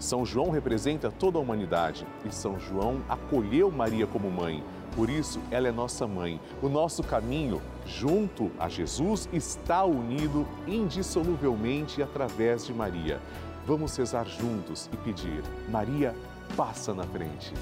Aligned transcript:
São 0.00 0.24
João 0.24 0.50
representa 0.50 1.10
toda 1.10 1.36
a 1.36 1.40
humanidade 1.42 2.06
e 2.24 2.34
São 2.34 2.58
João 2.58 3.02
acolheu 3.06 3.70
Maria 3.70 4.06
como 4.06 4.30
mãe. 4.30 4.64
Por 4.96 5.10
isso, 5.10 5.38
ela 5.50 5.68
é 5.68 5.70
nossa 5.70 6.06
mãe. 6.06 6.40
O 6.62 6.70
nosso 6.70 7.02
caminho 7.02 7.60
junto 7.86 8.50
a 8.58 8.66
Jesus 8.66 9.28
está 9.30 9.84
unido 9.84 10.46
indissoluvelmente 10.66 12.02
através 12.02 12.66
de 12.66 12.72
Maria. 12.72 13.20
Vamos 13.66 13.94
rezar 13.94 14.26
juntos 14.26 14.88
e 14.90 14.96
pedir: 14.96 15.44
Maria, 15.68 16.16
passa 16.56 16.94
na 16.94 17.04
frente. 17.04 17.52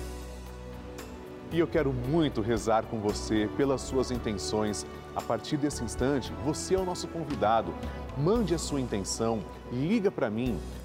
E 1.51 1.59
eu 1.59 1.67
quero 1.67 1.93
muito 1.93 2.41
rezar 2.41 2.85
com 2.85 3.01
você 3.01 3.51
pelas 3.57 3.81
suas 3.81 4.13
intenções. 4.13 4.87
A 5.17 5.21
partir 5.21 5.57
desse 5.57 5.83
instante, 5.83 6.33
você 6.45 6.77
é 6.77 6.79
o 6.79 6.85
nosso 6.85 7.09
convidado. 7.09 7.75
Mande 8.17 8.55
a 8.55 8.59
sua 8.59 8.81
intenção, 8.81 9.41
liga 9.73 10.11
para 10.11 10.31
mim. 10.31 10.59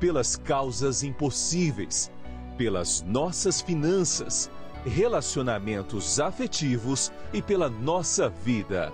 pelas 0.00 0.34
causas 0.34 1.02
impossíveis, 1.02 2.10
pelas 2.56 3.02
nossas 3.02 3.60
finanças, 3.60 4.50
relacionamentos 4.84 6.18
afetivos 6.18 7.12
e 7.32 7.42
pela 7.42 7.68
nossa 7.68 8.28
vida. 8.28 8.90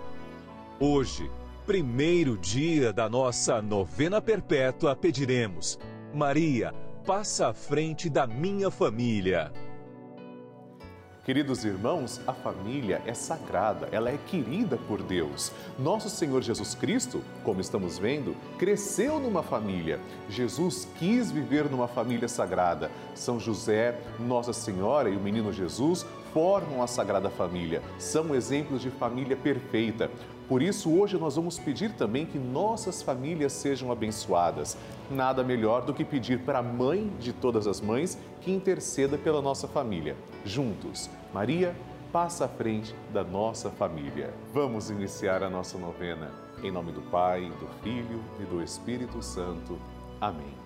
Hoje, 0.81 1.31
primeiro 1.65 2.37
dia 2.37 2.93
da 2.93 3.09
nossa 3.09 3.63
novena 3.63 4.21
perpétua, 4.21 4.97
pediremos: 4.97 5.79
Maria, 6.13 6.75
passa 7.07 7.49
à 7.49 7.55
frente 7.55 8.11
da 8.11 8.27
minha 8.27 8.71
família. 8.71 9.53
Queridos 11.27 11.65
irmãos, 11.65 12.21
a 12.25 12.33
família 12.33 13.03
é 13.05 13.13
sagrada, 13.13 13.89
ela 13.91 14.11
é 14.11 14.17
querida 14.29 14.77
por 14.87 15.03
Deus. 15.03 15.51
Nosso 15.77 16.09
Senhor 16.09 16.41
Jesus 16.41 16.77
Cristo, 16.77 17.21
como 17.43 17.61
estamos 17.61 17.99
vendo, 17.99 18.37
cresceu 18.57 19.19
numa 19.19 19.43
família. 19.43 19.99
Jesus 20.31 20.87
quis 21.01 21.33
viver 21.33 21.69
numa 21.69 21.89
família 21.89 22.29
sagrada. 22.29 22.93
São 23.13 23.41
José, 23.41 23.99
Nossa 24.21 24.53
Senhora 24.53 25.11
e 25.11 25.17
o 25.17 25.21
menino 25.21 25.53
Jesus 25.53 26.07
formam 26.37 26.83
a 26.83 26.87
Sagrada 26.87 27.31
Família. 27.31 27.83
São 27.99 28.35
exemplos 28.35 28.83
de 28.83 28.91
família 28.91 29.35
perfeita. 29.35 30.11
Por 30.47 30.61
isso, 30.61 30.95
hoje 30.95 31.17
nós 31.17 31.37
vamos 31.37 31.59
pedir 31.59 31.93
também 31.93 32.27
que 32.27 32.39
nossas 32.39 33.01
famílias 33.01 33.55
sejam 33.55 33.91
abençoadas. 33.91 34.77
Nada 35.11 35.43
melhor 35.43 35.87
do 35.87 35.95
que 35.95 36.05
pedir 36.05 36.41
para 36.41 36.59
a 36.59 36.63
mãe 36.63 37.11
de 37.19 37.33
todas 37.33 37.67
as 37.67 37.81
mães 37.81 38.19
que 38.43 38.53
interceda 38.53 39.17
pela 39.17 39.41
nossa 39.41 39.67
família. 39.67 40.15
Juntos, 40.45 41.09
Maria, 41.33 41.75
passa 42.13 42.45
à 42.45 42.49
frente 42.49 42.95
da 43.15 43.25
nossa 43.25 43.71
família. 43.71 44.35
Vamos 44.53 44.91
iniciar 44.91 45.43
a 45.43 45.49
nossa 45.49 45.79
novena. 45.79 46.31
Em 46.63 46.71
nome 46.71 46.93
do 46.93 47.01
Pai, 47.01 47.51
do 47.59 47.67
Filho 47.83 48.23
e 48.39 48.45
do 48.45 48.63
Espírito 48.63 49.23
Santo. 49.23 49.79
Amém. 50.21 50.66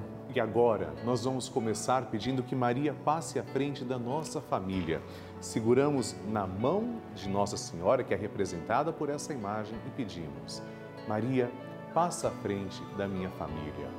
E 0.33 0.39
agora 0.39 0.93
nós 1.03 1.25
vamos 1.25 1.49
começar 1.49 2.05
pedindo 2.05 2.41
que 2.41 2.55
Maria 2.55 2.93
passe 2.93 3.37
à 3.37 3.43
frente 3.43 3.83
da 3.83 3.99
nossa 3.99 4.39
família. 4.39 5.01
Seguramos 5.41 6.15
na 6.29 6.47
mão 6.47 7.01
de 7.13 7.27
Nossa 7.27 7.57
Senhora, 7.57 8.01
que 8.01 8.13
é 8.13 8.17
representada 8.17 8.93
por 8.93 9.09
essa 9.09 9.33
imagem, 9.33 9.77
e 9.85 9.89
pedimos: 9.89 10.63
Maria, 11.05 11.51
passa 11.93 12.29
à 12.29 12.31
frente 12.31 12.81
da 12.97 13.09
minha 13.09 13.29
família. 13.31 13.89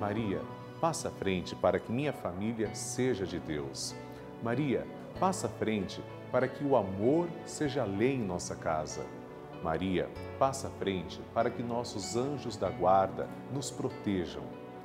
Maria, 0.00 0.40
passa 0.80 1.08
à 1.08 1.10
frente 1.10 1.56
para 1.56 1.80
que 1.80 1.90
minha 1.90 2.12
família 2.12 2.72
seja 2.72 3.26
de 3.26 3.40
Deus. 3.40 3.96
Maria, 4.44 4.86
passa 5.18 5.48
à 5.48 5.50
frente 5.50 6.00
para 6.30 6.46
que 6.46 6.62
o 6.62 6.76
amor 6.76 7.26
seja 7.46 7.82
lei 7.82 8.14
em 8.14 8.24
nossa 8.24 8.54
casa. 8.54 9.04
Maria, 9.60 10.08
passa 10.38 10.68
à 10.68 10.70
frente 10.70 11.20
para 11.34 11.50
que 11.50 11.64
nossos 11.64 12.14
anjos 12.14 12.56
da 12.56 12.70
guarda 12.70 13.28
nos 13.52 13.72
protejam. 13.72 14.44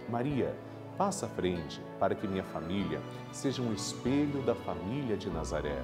Maria, 0.10 0.56
passa 1.00 1.28
à 1.28 1.30
frente 1.30 1.82
para 1.98 2.14
que 2.14 2.28
minha 2.28 2.44
família 2.44 3.02
seja 3.32 3.62
um 3.62 3.74
espelho 3.74 4.42
da 4.42 4.54
família 4.54 5.16
de 5.16 5.30
Nazaré. 5.30 5.82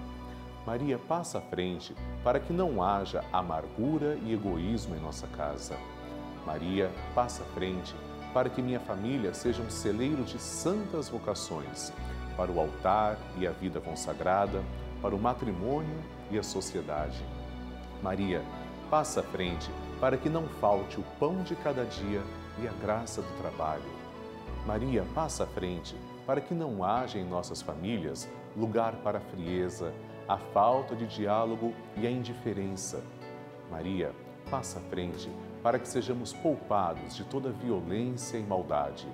Maria, 0.68 1.00
passa 1.00 1.38
à 1.38 1.42
frente 1.42 1.96
para 2.22 2.38
que 2.38 2.52
não 2.52 2.84
haja 2.84 3.24
amargura 3.32 4.20
e 4.26 4.34
egoísmo 4.34 4.94
em 4.94 5.00
nossa 5.00 5.26
casa. 5.28 5.78
Maria, 6.46 6.92
passa 7.14 7.44
à 7.44 7.46
frente 7.46 7.96
para 8.34 8.50
que 8.50 8.62
minha 8.62 8.80
família 8.82 9.34
seja 9.34 9.64
um 9.64 9.70
celeiro 9.70 10.22
de 10.24 10.38
santas 10.38 11.08
vocações. 11.08 11.94
para 12.36 12.52
o 12.52 12.60
altar 12.60 13.18
e 13.38 13.48
a 13.48 13.52
vida 13.52 13.80
consagrada, 13.80 14.62
para 15.02 15.16
o 15.16 15.18
matrimônio 15.18 15.98
e 16.30 16.38
a 16.38 16.44
sociedade. 16.44 17.24
Maria, 18.04 18.44
passa 18.90 19.22
à 19.22 19.24
frente 19.24 19.72
para 20.02 20.18
que 20.18 20.28
não 20.28 20.46
falte 20.60 21.00
o 21.00 21.04
pão 21.18 21.42
de 21.44 21.56
cada 21.56 21.86
dia 21.86 22.22
e 22.62 22.68
a 22.68 22.74
graça 22.86 23.22
do 23.22 23.38
trabalho. 23.38 24.05
Maria, 24.66 25.06
passa 25.14 25.44
à 25.44 25.48
frente 25.48 25.96
para 26.26 26.42
que 26.42 26.56
não 26.56 26.84
haja 26.84 27.20
em 27.20 27.24
nossas 27.24 27.62
famílias 27.62 28.28
lugar 28.58 28.96
para 28.96 29.20
a 29.20 29.22
frieza, 29.22 29.94
a 30.28 30.40
falta 30.40 30.96
de 30.96 31.06
diálogo 31.06 31.72
e 31.96 32.08
a 32.08 32.10
indiferença. 32.10 33.04
Maria, 33.70 34.12
passa 34.50 34.80
à 34.80 34.82
frente 34.82 35.30
para 35.62 35.78
que 35.78 35.88
sejamos 35.88 36.34
poupados 36.34 37.16
de 37.16 37.24
toda 37.26 37.52
violência 37.52 38.38
e 38.38 38.44
maldade. 38.44 39.08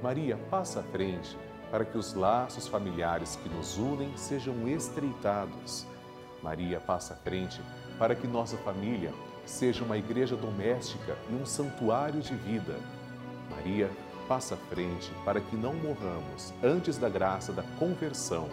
Maria, 0.00 0.36
passa 0.48 0.78
à 0.78 0.82
frente 0.84 1.36
para 1.72 1.84
que 1.84 1.98
os 1.98 2.14
laços 2.14 2.68
familiares 2.68 3.34
que 3.34 3.48
nos 3.48 3.76
unem 3.76 4.16
sejam 4.16 4.68
estreitados. 4.68 5.86
Maria, 6.40 6.78
passa 6.78 7.14
à 7.14 7.16
frente 7.16 7.60
para 7.98 8.14
que 8.14 8.28
nossa 8.28 8.56
família 8.58 9.12
seja 9.44 9.82
uma 9.82 9.98
igreja 9.98 10.36
doméstica 10.36 11.16
e 11.28 11.34
um 11.34 11.44
santuário 11.44 12.20
de 12.20 12.34
vida. 12.36 12.78
Maria, 13.50 13.90
passa 14.28 14.54
à 14.54 14.58
frente 14.58 15.12
para 15.24 15.40
que 15.40 15.56
não 15.56 15.74
morramos 15.74 16.52
antes 16.62 16.98
da 16.98 17.08
graça 17.08 17.52
da 17.52 17.62
conversão. 17.78 18.48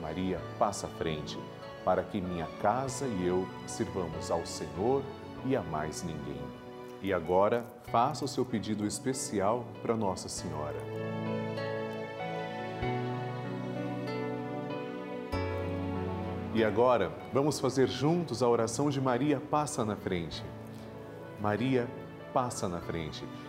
Maria, 0.00 0.40
passa 0.58 0.86
à 0.86 0.90
frente 0.90 1.38
para 1.84 2.02
que 2.02 2.20
minha 2.20 2.46
casa 2.60 3.06
e 3.06 3.26
eu 3.26 3.46
sirvamos 3.66 4.30
ao 4.30 4.44
Senhor 4.44 5.02
e 5.44 5.54
a 5.54 5.62
mais 5.62 6.02
ninguém. 6.02 6.42
E 7.02 7.12
agora, 7.12 7.64
faça 7.92 8.24
o 8.24 8.28
seu 8.28 8.44
pedido 8.44 8.86
especial 8.86 9.64
para 9.82 9.96
Nossa 9.96 10.28
Senhora. 10.28 10.78
E 16.54 16.64
agora, 16.64 17.12
vamos 17.32 17.60
fazer 17.60 17.86
juntos 17.86 18.42
a 18.42 18.48
oração 18.48 18.88
de 18.88 19.00
Maria 19.00 19.38
Passa 19.38 19.84
na 19.84 19.94
Frente. 19.94 20.42
Maria 21.40 21.86
passa 22.32 22.68
na 22.68 22.80
frente 22.80 23.24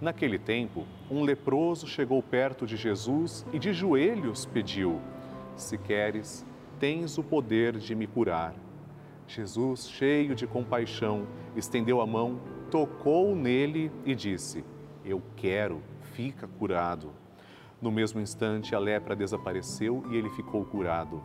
Naquele 0.00 0.38
tempo, 0.38 0.86
um 1.10 1.22
leproso 1.22 1.86
chegou 1.86 2.22
perto 2.22 2.66
de 2.66 2.76
Jesus 2.76 3.44
e 3.52 3.58
de 3.58 3.72
joelhos 3.72 4.46
pediu: 4.46 5.00
Se 5.56 5.76
queres, 5.76 6.46
tens 6.78 7.18
o 7.18 7.22
poder 7.22 7.78
de 7.78 7.94
me 7.94 8.06
curar. 8.06 8.54
Jesus, 9.26 9.90
cheio 9.90 10.34
de 10.34 10.46
compaixão, 10.46 11.26
estendeu 11.56 12.00
a 12.00 12.06
mão, 12.06 12.40
tocou 12.70 13.34
nele 13.34 13.90
e 14.04 14.14
disse: 14.14 14.64
Eu 15.04 15.20
quero, 15.36 15.82
fica 16.14 16.46
curado. 16.46 17.10
No 17.82 17.90
mesmo 17.90 18.20
instante, 18.20 18.74
a 18.74 18.78
lepra 18.78 19.16
desapareceu 19.16 20.04
e 20.10 20.16
ele 20.16 20.30
ficou 20.30 20.64
curado. 20.64 21.22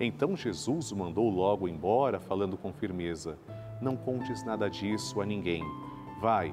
Então 0.00 0.36
Jesus 0.36 0.92
o 0.92 0.96
mandou 0.96 1.28
logo 1.28 1.68
embora, 1.68 2.18
falando 2.20 2.56
com 2.56 2.72
firmeza: 2.72 3.38
não 3.80 3.96
contes 3.96 4.44
nada 4.44 4.68
disso 4.68 5.20
a 5.20 5.26
ninguém. 5.26 5.62
Vai, 6.20 6.52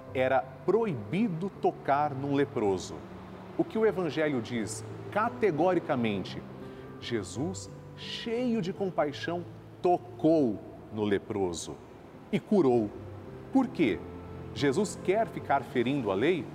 era 0.13 0.41
proibido 0.65 1.49
tocar 1.61 2.13
num 2.13 2.33
leproso. 2.33 2.95
O 3.57 3.63
que 3.63 3.77
o 3.77 3.85
Evangelho 3.85 4.41
diz 4.41 4.85
categoricamente? 5.11 6.41
Jesus, 6.99 7.69
cheio 7.97 8.61
de 8.61 8.71
compaixão, 8.71 9.43
tocou 9.81 10.59
no 10.93 11.03
leproso 11.03 11.75
e 12.31 12.39
curou. 12.39 12.89
Por 13.51 13.67
quê? 13.67 13.99
Jesus 14.53 14.99
quer 15.03 15.27
ficar 15.27 15.63
ferindo 15.63 16.11
a 16.11 16.15
lei? 16.15 16.45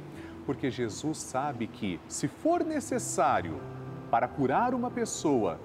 Porque 0.44 0.70
Jesus 0.70 1.18
sabe 1.18 1.66
que, 1.66 2.00
se 2.08 2.28
for 2.28 2.64
necessário 2.64 3.60
para 4.10 4.28
curar 4.28 4.74
uma 4.74 4.90
pessoa, 4.90 5.58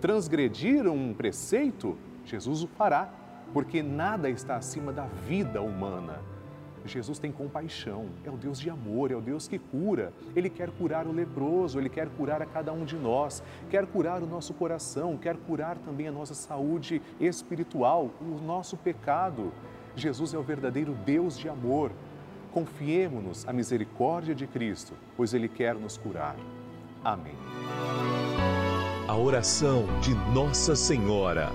transgredir 0.00 0.86
um 0.86 1.12
preceito, 1.12 1.96
Jesus 2.24 2.62
o 2.62 2.66
fará, 2.68 3.10
porque 3.52 3.82
nada 3.82 4.28
está 4.30 4.56
acima 4.56 4.92
da 4.92 5.04
vida 5.04 5.60
humana. 5.60 6.20
Jesus 6.86 7.18
tem 7.18 7.32
compaixão, 7.32 8.06
é 8.24 8.30
o 8.30 8.36
Deus 8.36 8.58
de 8.58 8.70
amor, 8.70 9.10
é 9.10 9.16
o 9.16 9.20
Deus 9.20 9.48
que 9.48 9.58
cura. 9.58 10.12
Ele 10.34 10.48
quer 10.48 10.70
curar 10.70 11.06
o 11.06 11.12
leproso, 11.12 11.78
ele 11.78 11.88
quer 11.88 12.08
curar 12.08 12.42
a 12.42 12.46
cada 12.46 12.72
um 12.72 12.84
de 12.84 12.96
nós, 12.96 13.42
quer 13.70 13.86
curar 13.86 14.22
o 14.22 14.26
nosso 14.26 14.54
coração, 14.54 15.16
quer 15.16 15.36
curar 15.36 15.76
também 15.78 16.08
a 16.08 16.12
nossa 16.12 16.34
saúde 16.34 17.02
espiritual, 17.20 18.10
o 18.20 18.40
nosso 18.44 18.76
pecado. 18.76 19.52
Jesus 19.94 20.34
é 20.34 20.38
o 20.38 20.42
verdadeiro 20.42 20.94
Deus 21.04 21.38
de 21.38 21.48
amor. 21.48 21.90
Confiemos-nos 22.52 23.46
à 23.46 23.52
misericórdia 23.52 24.34
de 24.34 24.46
Cristo, 24.46 24.94
pois 25.16 25.34
ele 25.34 25.48
quer 25.48 25.74
nos 25.74 25.96
curar. 25.96 26.36
Amém. 27.04 27.34
A 29.06 29.16
oração 29.16 29.84
de 30.00 30.14
Nossa 30.34 30.74
Senhora. 30.74 31.50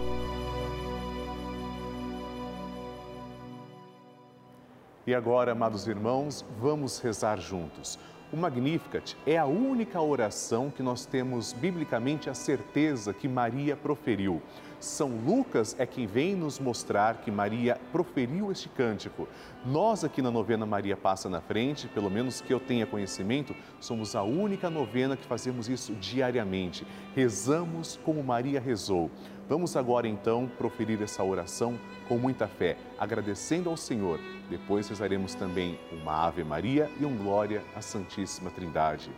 E 5.08 5.15
agora, 5.15 5.53
amados 5.53 5.88
irmãos, 5.88 6.46
vamos 6.60 7.00
rezar 7.00 7.39
juntos. 7.39 7.98
O 8.31 8.38
Magnificat 8.38 9.17
é 9.25 9.36
a 9.36 9.48
única 9.48 10.00
oração 10.00 10.70
que 10.70 10.84
nós 10.84 11.08
temos 11.08 11.53
biblicamente 11.53 12.29
a 12.29 12.36
certeza 12.36 13.12
que 13.12 13.27
Maria 13.27 13.75
proferiu. 13.75 14.43
São 14.79 15.10
Lucas 15.10 15.75
é 15.79 15.88
quem 15.88 16.05
vem 16.05 16.36
nos 16.36 16.60
mostrar 16.60 17.17
que 17.22 17.31
Maria 17.31 17.79
proferiu 17.91 18.51
este 18.51 18.70
cântico. 18.70 19.27
Nós 19.65 20.03
aqui 20.03 20.22
na 20.22 20.29
novena 20.29 20.67
Maria 20.67 20.96
Passa 20.96 21.27
na 21.27 21.41
Frente, 21.41 21.88
pelo 21.88 22.10
menos 22.10 22.39
que 22.39 22.53
eu 22.53 22.60
tenha 22.60 22.86
conhecimento, 22.86 23.55
somos 23.79 24.15
a 24.15 24.22
única 24.22 24.70
novena 24.70 25.17
que 25.17 25.25
fazemos 25.25 25.67
isso 25.67 25.93
diariamente. 25.96 26.86
Rezamos 27.15 28.00
como 28.05 28.24
Maria 28.24 28.62
rezou 28.62 29.10
Vamos 29.51 29.75
agora 29.75 30.08
então 30.08 30.50
proferir 30.58 31.01
essa 31.01 31.22
oração 31.22 31.77
com 32.08 32.17
muita 32.17 32.48
fé, 32.48 32.77
agradecendo 32.98 33.70
ao 33.70 33.75
Senhor. 33.75 34.17
Depois 34.50 34.88
rezaremos 34.88 35.36
também 35.36 35.77
uma 35.91 36.25
Ave 36.25 36.41
Maria 36.41 36.89
e 36.98 37.03
um 37.03 37.17
Glória 37.17 37.62
à 37.75 37.81
Santíssima 37.81 38.50
Trindade. 38.50 39.12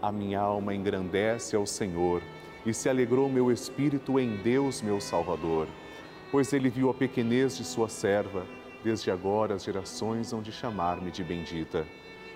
A 0.00 0.12
minha 0.12 0.38
alma 0.38 0.72
engrandece 0.72 1.56
ao 1.56 1.66
Senhor 1.66 2.22
e 2.64 2.72
se 2.72 2.88
alegrou 2.88 3.28
meu 3.28 3.50
espírito 3.50 4.20
em 4.20 4.36
Deus, 4.36 4.80
meu 4.80 5.00
Salvador, 5.00 5.66
pois 6.30 6.52
ele 6.52 6.70
viu 6.70 6.88
a 6.88 6.94
pequenez 6.94 7.56
de 7.56 7.64
sua 7.64 7.88
serva. 7.88 8.46
Desde 8.84 9.10
agora 9.10 9.56
as 9.56 9.64
gerações 9.64 10.32
hão 10.32 10.42
de 10.42 10.52
chamar-me 10.52 11.10
de 11.10 11.24
bendita. 11.24 11.84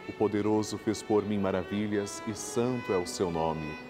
O 0.09 0.13
poderoso 0.13 0.77
fez 0.79 1.01
por 1.01 1.25
mim 1.25 1.39
maravilhas 1.39 2.21
e 2.27 2.35
santo 2.35 2.93
é 2.93 2.97
o 2.97 3.07
seu 3.07 3.31
nome. 3.31 3.89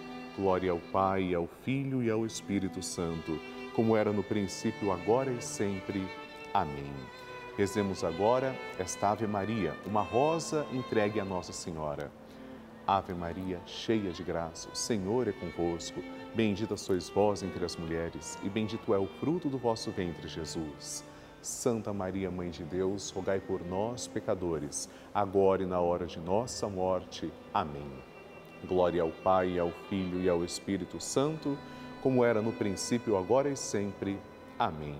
Glória 0.41 0.71
ao 0.71 0.79
Pai, 0.79 1.35
ao 1.35 1.45
Filho 1.45 2.01
e 2.01 2.09
ao 2.09 2.25
Espírito 2.25 2.81
Santo, 2.81 3.39
como 3.75 3.95
era 3.95 4.11
no 4.11 4.23
princípio, 4.23 4.91
agora 4.91 5.31
e 5.31 5.39
sempre. 5.39 6.03
Amém. 6.51 6.91
Rezemos 7.55 8.03
agora 8.03 8.55
esta 8.79 9.11
Ave 9.11 9.27
Maria, 9.27 9.75
uma 9.85 10.01
rosa 10.01 10.65
entregue 10.73 11.19
a 11.19 11.25
Nossa 11.25 11.53
Senhora. 11.53 12.11
Ave 12.87 13.13
Maria, 13.13 13.61
cheia 13.67 14.09
de 14.09 14.23
graça, 14.23 14.67
o 14.69 14.75
Senhor 14.75 15.27
é 15.27 15.31
convosco. 15.31 16.01
Bendita 16.33 16.75
sois 16.75 17.07
vós 17.07 17.43
entre 17.43 17.63
as 17.63 17.75
mulheres, 17.75 18.39
e 18.43 18.49
bendito 18.49 18.95
é 18.95 18.97
o 18.97 19.05
fruto 19.05 19.47
do 19.47 19.59
vosso 19.59 19.91
ventre, 19.91 20.27
Jesus. 20.27 21.05
Santa 21.39 21.93
Maria, 21.93 22.31
Mãe 22.31 22.49
de 22.49 22.63
Deus, 22.63 23.11
rogai 23.11 23.39
por 23.39 23.63
nós, 23.63 24.07
pecadores, 24.07 24.89
agora 25.13 25.61
e 25.61 25.67
na 25.67 25.79
hora 25.79 26.07
de 26.07 26.19
nossa 26.19 26.67
morte. 26.67 27.31
Amém. 27.53 28.10
Glória 28.67 29.01
ao 29.01 29.11
Pai, 29.11 29.57
ao 29.57 29.71
Filho 29.89 30.21
e 30.21 30.29
ao 30.29 30.43
Espírito 30.43 30.99
Santo, 30.99 31.57
como 32.01 32.23
era 32.23 32.41
no 32.41 32.51
princípio, 32.51 33.17
agora 33.17 33.49
e 33.49 33.57
sempre. 33.57 34.19
Amém. 34.57 34.99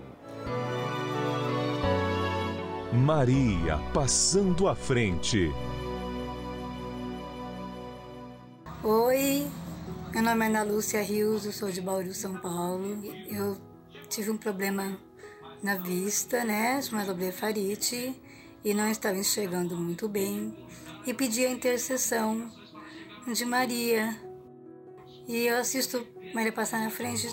Maria 2.92 3.78
passando 3.94 4.68
à 4.68 4.74
frente. 4.74 5.50
Oi, 8.84 9.46
meu 10.12 10.22
nome 10.22 10.44
é 10.44 10.48
Ana 10.48 10.62
Lúcia 10.62 11.02
Rios, 11.02 11.46
eu 11.46 11.52
sou 11.52 11.70
de 11.70 11.80
Bauru, 11.80 12.12
São 12.12 12.34
Paulo. 12.34 12.98
Eu 13.28 13.56
tive 14.08 14.30
um 14.30 14.36
problema 14.36 14.98
na 15.62 15.76
vista, 15.76 16.44
né, 16.44 16.82
chamado 16.82 17.14
blefarite, 17.14 18.20
e 18.64 18.74
não 18.74 18.90
estava 18.90 19.16
enxergando 19.16 19.76
muito 19.76 20.08
bem, 20.08 20.54
e 21.06 21.14
pedi 21.14 21.46
a 21.46 21.50
intercessão 21.50 22.50
de 23.30 23.44
Maria. 23.44 24.16
E 25.28 25.46
eu 25.46 25.56
assisto 25.58 26.06
Maria 26.34 26.52
passar 26.52 26.80
na 26.80 26.90
frente 26.90 27.28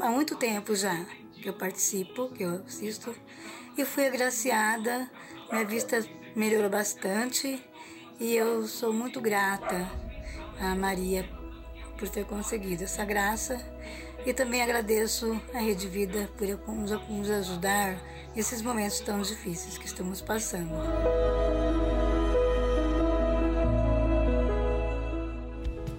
há 0.00 0.10
muito 0.10 0.36
tempo 0.36 0.74
já 0.74 1.04
que 1.40 1.48
eu 1.48 1.54
participo, 1.54 2.28
que 2.30 2.42
eu 2.42 2.62
assisto, 2.66 3.14
e 3.76 3.84
fui 3.84 4.06
agraciada, 4.06 5.08
minha 5.50 5.64
vista 5.64 6.04
melhorou 6.34 6.68
bastante 6.68 7.62
e 8.18 8.34
eu 8.34 8.66
sou 8.66 8.92
muito 8.92 9.20
grata 9.20 9.88
a 10.60 10.74
Maria 10.74 11.28
por 11.96 12.08
ter 12.08 12.24
conseguido 12.24 12.84
essa 12.84 13.04
graça 13.04 13.56
e 14.26 14.32
também 14.32 14.62
agradeço 14.62 15.40
a 15.54 15.58
Rede 15.58 15.88
Vida 15.88 16.28
por 16.36 16.74
nos 16.74 17.30
ajudar 17.30 18.00
nesses 18.34 18.60
momentos 18.60 19.00
tão 19.00 19.20
difíceis 19.22 19.78
que 19.78 19.86
estamos 19.86 20.20
passando. 20.20 20.74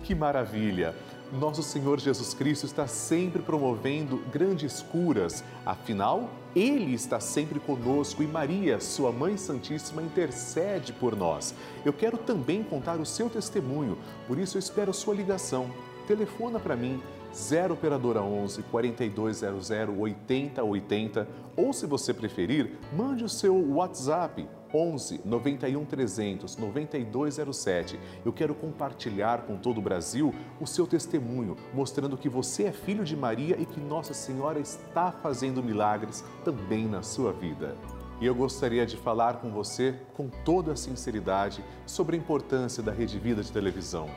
Que 0.10 0.16
maravilha! 0.16 0.96
Nosso 1.32 1.62
Senhor 1.62 2.00
Jesus 2.00 2.34
Cristo 2.34 2.66
está 2.66 2.88
sempre 2.88 3.44
promovendo 3.44 4.18
grandes 4.34 4.82
curas, 4.82 5.44
afinal, 5.64 6.32
Ele 6.56 6.96
está 6.96 7.20
sempre 7.20 7.60
conosco 7.60 8.24
e 8.24 8.26
Maria, 8.26 8.80
Sua 8.80 9.12
Mãe 9.12 9.38
Santíssima, 9.38 10.02
intercede 10.02 10.94
por 10.94 11.16
nós. 11.16 11.54
Eu 11.86 11.94
quero 11.94 12.18
também 12.18 12.64
contar 12.64 13.00
o 13.00 13.06
seu 13.06 13.30
testemunho, 13.30 14.00
por 14.28 14.40
isso 14.40 14.58
eu 14.58 14.60
espero 14.60 14.90
a 14.90 14.96
sua 14.96 15.14
ligação. 15.14 15.70
Telefona 16.08 16.60
para 16.60 16.76
mim, 16.76 17.00
0 17.32 17.76
Operadora 17.76 18.24
11 18.24 18.64
4200 18.64 19.70
8080 19.96 21.28
ou, 21.56 21.72
se 21.72 21.86
você 21.86 22.16
preferir, 22.16 22.80
mande 22.98 23.24
o 23.24 23.30
seu 23.30 23.56
WhatsApp 23.76 24.50
11 24.74 25.22
91 25.26 25.86
300 25.86 26.58
9207. 26.58 28.00
Eu 28.26 28.34
quero 28.34 28.54
compartilhar 28.54 29.44
com 29.44 29.58
todo 29.58 29.78
o 29.78 29.82
Brasil 29.82 30.34
o 30.60 30.68
seu 30.68 30.86
testemunho, 30.86 31.56
mostrando 31.74 32.18
que 32.18 32.30
você 32.30 32.64
é 32.64 32.72
filho 32.72 33.04
de 33.04 33.16
Maria 33.16 33.56
e 33.60 33.66
que 33.66 33.80
Nossa 33.80 34.14
Senhora 34.14 34.60
está 34.60 35.12
fazendo 35.12 35.64
milagres 35.64 36.24
também 36.44 36.88
na 36.88 37.02
sua 37.02 37.32
vida. 37.34 37.76
E 38.22 38.26
eu 38.26 38.36
gostaria 38.36 38.86
de 38.86 38.98
falar 38.98 39.36
com 39.36 39.50
você 39.50 39.96
com 40.14 40.28
toda 40.28 40.74
a 40.74 40.76
sinceridade 40.76 41.64
sobre 41.86 42.18
a 42.18 42.20
importância 42.20 42.84
da 42.84 42.92
Rede 42.92 43.18
Vida 43.18 43.42
de 43.42 43.52
televisão. 43.52 44.10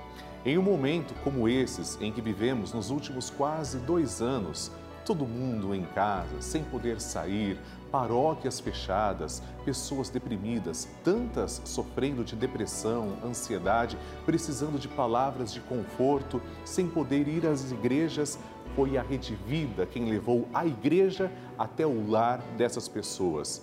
Em 0.45 0.59
um 0.59 0.63
momento 0.63 1.15
como 1.23 1.49
esses 1.49 1.97
em 2.01 2.11
que 2.11 2.21
vivemos 2.21 2.73
nos 2.73 2.91
últimos 2.91 3.31
quase 3.31 3.79
dois 3.79 4.21
anos, 4.21 4.73
todo 5.05 5.25
mundo 5.25 5.73
em 5.73 5.85
casa, 5.85 6.41
sem 6.41 6.65
poder 6.65 7.01
sair, 7.01 7.57
paróquias 7.93 8.59
fechadas, 8.59 9.43
pessoas 9.67 10.09
deprimidas, 10.09 10.89
tantas 11.05 11.61
sofrendo 11.67 12.25
de 12.25 12.35
depressão, 12.35 13.19
ansiedade, 13.23 13.99
precisando 14.25 14.79
de 14.79 14.89
palavras 14.89 15.53
de 15.53 15.61
conforto, 15.61 16.41
sem 16.65 16.89
poder 16.89 17.29
ir 17.29 17.47
às 17.47 17.71
igrejas. 17.71 18.39
Foi 18.75 18.97
a 18.97 19.03
Rede 19.03 19.35
Vida 19.47 19.85
quem 19.85 20.09
levou 20.09 20.49
a 20.55 20.65
igreja 20.65 21.31
até 21.59 21.87
o 21.87 22.11
lar 22.11 22.39
dessas 22.57 22.89
pessoas. 22.89 23.63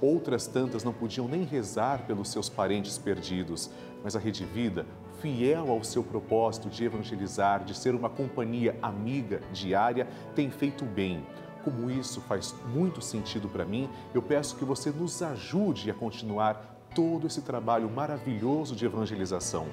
Outras 0.00 0.46
tantas 0.46 0.82
não 0.82 0.92
podiam 0.92 1.28
nem 1.28 1.44
rezar 1.44 2.06
pelos 2.06 2.30
seus 2.30 2.48
parentes 2.48 2.96
perdidos, 2.96 3.68
mas 4.02 4.16
a 4.16 4.18
Rede 4.18 4.44
Vida, 4.46 4.86
fiel 5.20 5.70
ao 5.70 5.84
seu 5.84 6.02
propósito 6.02 6.70
de 6.70 6.84
evangelizar, 6.84 7.64
de 7.64 7.76
ser 7.76 7.94
uma 7.94 8.08
companhia 8.08 8.78
amiga 8.80 9.42
diária, 9.52 10.06
tem 10.34 10.50
feito 10.50 10.84
bem 10.84 11.26
como 11.68 11.90
isso 11.90 12.22
faz 12.22 12.54
muito 12.72 13.02
sentido 13.02 13.46
para 13.46 13.64
mim, 13.64 13.90
eu 14.14 14.22
peço 14.22 14.56
que 14.56 14.64
você 14.64 14.90
nos 14.90 15.22
ajude 15.22 15.90
a 15.90 15.94
continuar 15.94 16.78
todo 16.94 17.26
esse 17.26 17.42
trabalho 17.42 17.90
maravilhoso 17.90 18.74
de 18.74 18.86
evangelização. 18.86 19.66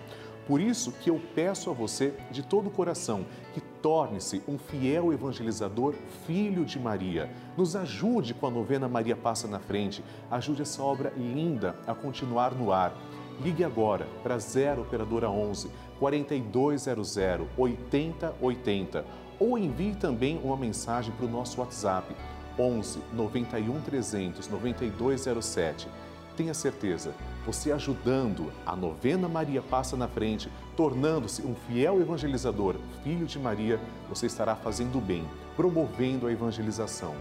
Por 0.45 0.59
isso 0.59 0.91
que 0.91 1.09
eu 1.09 1.19
peço 1.33 1.69
a 1.69 1.73
você 1.73 2.13
de 2.29 2.43
todo 2.43 2.67
o 2.67 2.71
coração 2.71 3.25
que 3.53 3.61
torne-se 3.61 4.43
um 4.45 4.57
fiel 4.57 5.13
evangelizador, 5.13 5.95
filho 6.27 6.65
de 6.65 6.77
Maria. 6.77 7.31
Nos 7.57 7.77
ajude 7.77 8.33
com 8.33 8.47
a 8.47 8.51
novena 8.51 8.89
Maria 8.89 9.15
Passa 9.15 9.47
na 9.47 9.59
Frente. 9.59 10.03
Ajude 10.29 10.63
essa 10.63 10.83
obra 10.83 11.13
linda 11.15 11.75
a 11.87 11.95
continuar 11.95 12.53
no 12.53 12.73
ar. 12.73 12.93
Ligue 13.41 13.63
agora 13.63 14.05
para 14.21 14.37
0 14.37 14.81
Operadora 14.81 15.29
11 15.29 15.69
4200 15.99 17.17
8080 17.57 19.24
ou 19.39 19.57
envie 19.57 19.95
também 19.95 20.39
uma 20.43 20.57
mensagem 20.57 21.13
para 21.13 21.25
o 21.25 21.29
nosso 21.29 21.59
WhatsApp 21.59 22.15
11 22.57 22.99
91 23.13 23.81
300 23.81 24.47
9207. 24.47 25.87
Tenha 26.35 26.53
certeza, 26.53 27.13
você 27.45 27.71
ajudando 27.71 28.51
a 28.65 28.75
novena 28.75 29.29
Maria 29.29 29.61
Passa 29.61 29.95
na 29.95 30.07
Frente, 30.07 30.49
tornando-se 30.75 31.41
um 31.43 31.55
fiel 31.55 32.01
evangelizador, 32.01 32.75
filho 33.03 33.25
de 33.25 33.39
Maria, 33.39 33.79
você 34.09 34.25
estará 34.25 34.53
fazendo 34.55 34.99
bem, 34.99 35.25
promovendo 35.55 36.27
a 36.27 36.31
evangelização. 36.31 37.15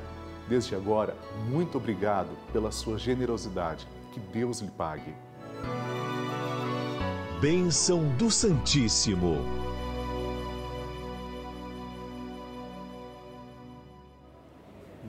Desde 0.49 0.75
agora, 0.75 1.17
muito 1.49 1.79
obrigado 1.79 2.31
pela 2.53 2.73
sua 2.73 2.99
generosidade. 2.99 3.87
Que 4.13 4.21
Deus 4.21 4.61
lhe 4.61 4.71
pague. 4.71 5.15
Bênção 7.41 8.09
do 8.17 8.31
Santíssimo. 8.31 9.64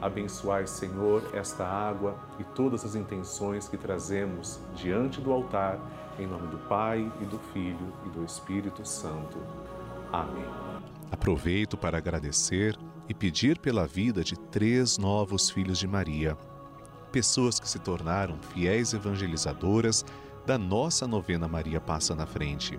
Abençoai, 0.00 0.66
Senhor, 0.66 1.22
esta 1.34 1.64
água 1.66 2.16
e 2.38 2.44
todas 2.44 2.84
as 2.84 2.94
intenções 2.94 3.68
que 3.68 3.76
trazemos 3.76 4.58
diante 4.74 5.20
do 5.20 5.30
altar, 5.30 5.78
em 6.18 6.26
nome 6.26 6.46
do 6.48 6.56
Pai 6.68 7.00
e 7.20 7.24
do 7.26 7.38
Filho 7.52 7.92
e 8.06 8.08
do 8.08 8.24
Espírito 8.24 8.86
Santo. 8.86 9.38
Amém. 10.10 10.44
Aproveito 11.12 11.76
para 11.76 11.98
agradecer 11.98 12.78
e 13.08 13.14
pedir 13.14 13.58
pela 13.58 13.86
vida 13.86 14.24
de 14.24 14.38
três 14.38 14.96
novos 14.96 15.50
filhos 15.50 15.78
de 15.78 15.86
Maria, 15.86 16.36
pessoas 17.12 17.60
que 17.60 17.68
se 17.68 17.78
tornaram 17.78 18.38
fiéis 18.54 18.94
evangelizadoras 18.94 20.04
da 20.46 20.56
nossa 20.56 21.06
novena 21.06 21.46
Maria 21.46 21.80
Passa 21.80 22.14
na 22.14 22.24
Frente. 22.24 22.78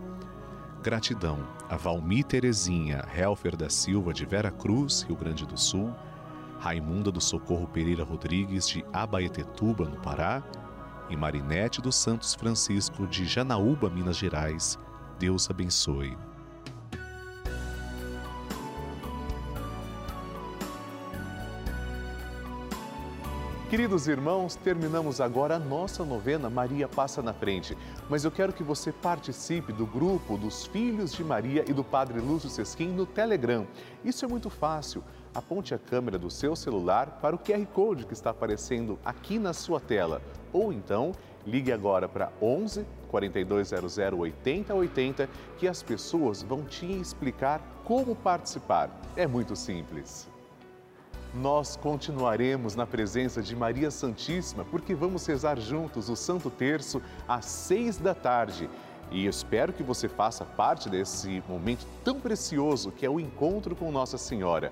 Gratidão 0.82 1.48
a 1.70 1.78
Valmi 1.78 2.24
Terezinha 2.24 3.06
Helfer 3.16 3.56
da 3.56 3.70
Silva 3.70 4.12
de 4.12 4.26
Vera 4.26 4.50
Cruz, 4.50 5.04
Rio 5.04 5.16
Grande 5.16 5.46
do 5.46 5.58
Sul, 5.58 5.94
Raimunda 6.62 7.12
do 7.12 7.20
Socorro 7.20 7.68
Pereira 7.68 8.04
Rodrigues 8.04 8.70
de 8.70 8.86
Abaetetuba, 8.94 9.86
no 9.86 10.00
Pará, 10.00 10.44
e 11.10 11.18
Marinete 11.18 11.82
dos 11.82 11.96
Santos 11.96 12.36
Francisco 12.36 13.08
de 13.08 13.26
Janaúba, 13.26 13.90
Minas 13.90 14.16
Gerais. 14.16 14.78
Deus 15.18 15.50
abençoe. 15.50 16.16
Queridos 23.72 24.08
irmãos, 24.08 24.56
terminamos 24.56 25.20
agora 25.20 25.56
a 25.56 25.60
nossa 25.60 26.06
novena 26.06 26.48
Maria 26.48 26.88
Passa 26.88 27.24
na 27.24 27.34
Frente. 27.34 27.76
Mas 28.08 28.24
eu 28.24 28.30
quero 28.30 28.54
que 28.54 28.64
você 28.64 28.92
participe 28.92 29.74
do 29.74 29.88
grupo 29.88 30.38
dos 30.38 30.68
Filhos 30.68 31.12
de 31.12 31.24
Maria 31.24 31.66
e 31.68 31.74
do 31.74 31.84
Padre 31.84 32.20
Lúcio 32.20 32.50
Sesquim 32.50 32.90
no 32.90 33.06
Telegram. 33.08 33.66
Isso 34.04 34.24
é 34.26 34.28
muito 34.28 34.50
fácil. 34.50 35.04
Aponte 35.34 35.74
a 35.74 35.80
câmera 35.80 36.20
do 36.20 36.30
seu 36.30 36.56
celular 36.56 37.20
para 37.22 37.36
o 37.36 37.40
QR 37.40 37.66
Code 37.68 38.06
que 38.06 38.14
está 38.14 38.32
aparecendo 38.32 39.00
aqui 39.04 39.40
na 39.40 39.54
sua 39.54 39.80
tela. 39.80 40.22
Ou 40.52 40.74
então, 40.74 41.14
ligue 41.46 41.72
agora 41.72 42.08
para 42.10 42.32
11 42.42 42.86
4200 43.08 43.98
8080 43.98 45.30
que 45.58 45.68
as 45.68 45.82
pessoas 45.82 46.42
vão 46.42 46.64
te 46.64 46.86
explicar 46.86 47.62
como 47.86 48.16
participar. 48.16 48.90
É 49.16 49.26
muito 49.26 49.56
simples 49.56 50.30
nós 51.34 51.78
continuaremos 51.78 52.76
na 52.76 52.86
presença 52.86 53.42
de 53.42 53.56
Maria 53.56 53.90
Santíssima, 53.90 54.66
porque 54.66 54.94
vamos 54.94 55.26
rezar 55.26 55.58
juntos 55.60 56.10
o 56.10 56.16
Santo 56.16 56.50
Terço 56.50 57.02
às 57.28 57.46
seis 57.46 57.98
da 57.98 58.14
tarde. 58.14 58.70
E 59.12 59.26
espero 59.26 59.74
que 59.74 59.84
você 59.84 60.08
faça 60.08 60.46
parte 60.46 60.90
desse 60.90 61.44
momento 61.48 61.86
tão 62.04 62.20
precioso 62.20 62.92
que 62.92 63.06
é 63.06 63.10
o 63.10 63.20
encontro 63.20 63.76
com 63.76 63.92
Nossa 63.92 64.18
Senhora. 64.18 64.72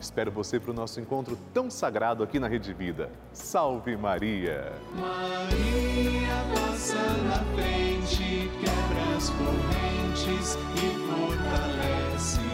Espero 0.00 0.30
você 0.30 0.58
para 0.58 0.70
o 0.70 0.74
nosso 0.74 0.98
encontro 0.98 1.38
tão 1.52 1.70
sagrado 1.70 2.22
aqui 2.22 2.40
na 2.40 2.48
Rede 2.48 2.72
Vida. 2.72 3.10
Salve 3.32 3.96
Maria! 3.96 4.72
Maria 4.94 6.34
passa 6.54 6.96
na 7.24 7.44
frente, 7.54 8.50
quebra 8.60 9.16
as 9.16 9.28
correntes 9.30 10.56
e 10.76 10.88
fortalece 11.06 12.49